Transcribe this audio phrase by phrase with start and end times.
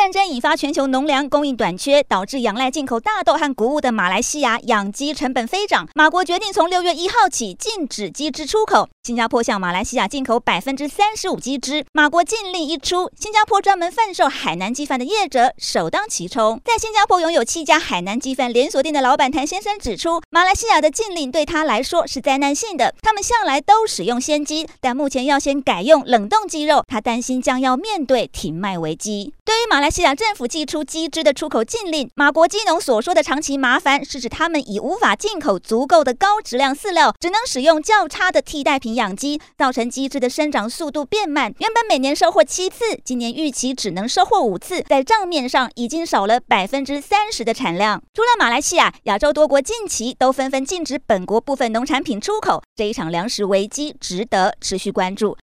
[0.00, 5.86] 战争引发全球农粮供应短缺，导致仰赖进口大豆和谷物的马来西亚养鸡成本飞涨。
[5.94, 8.88] 马国决定从六月一号起禁止鸡只出口。
[9.02, 11.84] 新加坡向马来西亚进口百分之三十五鸡只。
[11.92, 16.58] 马国禁令一出，新加坡专门贩售海南鸡饭的业者首当其冲。
[16.64, 22.94] 在新加坡拥有七家海南鸡饭连锁店的老板谭先生指出，马来西亚的禁令对他来说是灾难性的。
[23.02, 29.34] 他们向来都使用鲜鸡，但目前要先改用冷冻鸡肉，他担心将要面对停卖危机。
[29.60, 41.52] 对马来西亚政府祭出鸡只的出口禁令，马国鸡农所说的长期麻烦，是指他们已无法进口足够的高质量饲料，只能使用较差的替代品养鸡，造成鸡只的生长速度变慢。
[41.58, 48.02] 原本每年收获七次，今年预期只能收获五次，在账面上已经少了百分之三十的产量。
[48.14, 55.36] 除了马来西亚，亚洲多国近期都纷纷禁止本国部分农产品出口，这一场粮食危机值得持续关注。